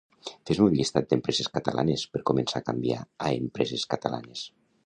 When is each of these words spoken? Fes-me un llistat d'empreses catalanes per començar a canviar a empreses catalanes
Fes-me 0.49 0.63
un 0.67 0.71
llistat 0.77 1.11
d'empreses 1.11 1.51
catalanes 1.59 2.07
per 2.15 2.23
començar 2.31 2.63
a 2.65 2.69
canviar 2.71 2.99
a 3.27 3.33
empreses 3.41 3.89
catalanes 3.95 4.47